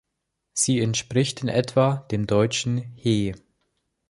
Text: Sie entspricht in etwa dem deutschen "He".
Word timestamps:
Sie 0.53 0.79
entspricht 0.81 1.43
in 1.43 1.47
etwa 1.47 2.07
dem 2.09 2.25
deutschen 2.25 2.79
"He". 2.95 3.35